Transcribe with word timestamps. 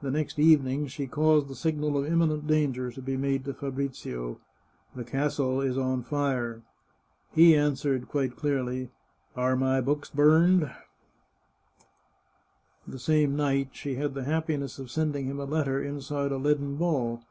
The 0.00 0.12
next 0.12 0.38
evening 0.38 0.86
she 0.86 1.08
caused 1.08 1.48
the 1.48 1.56
signal 1.56 1.98
of 1.98 2.06
imminent 2.06 2.46
danger 2.46 2.92
to 2.92 3.02
be 3.02 3.16
made 3.16 3.44
to 3.46 3.52
Fabrizio:" 3.52 4.38
The 4.94 5.02
castle 5.02 5.60
is 5.60 5.76
on 5.76 6.04
fire" 6.04 6.62
He 7.32 7.56
answered 7.56 8.06
quite 8.08 8.36
clearly:" 8.36 8.90
Are 9.36 9.56
my 9.56 9.80
books 9.80 10.08
burned 10.08 10.62
f" 10.62 10.86
That 12.86 13.00
same 13.00 13.34
night, 13.34 13.70
she 13.72 13.96
had 13.96 14.14
the 14.14 14.22
happiness 14.22 14.78
of 14.78 14.88
sending 14.88 15.26
him 15.26 15.40
a 15.40 15.44
letter 15.46 15.82
inside 15.82 16.30
a 16.30 16.36
leaden 16.36 16.76
ball. 16.76 17.24